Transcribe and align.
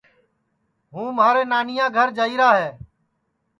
ہوں 0.93 1.09
مھارے 1.17 1.43
نانیا 1.51 1.85
گھر 1.97 2.07
جائیرا 2.17 2.49
ہے 2.59 2.69